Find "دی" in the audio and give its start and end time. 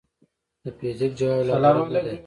2.05-2.15